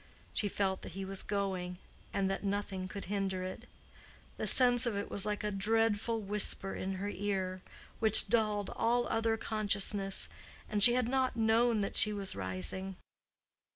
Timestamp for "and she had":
10.67-11.07